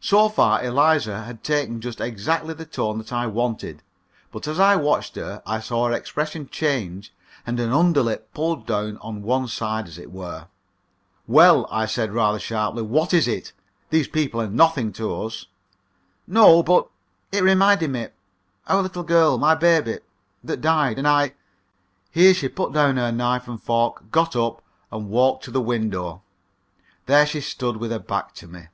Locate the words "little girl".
18.82-19.36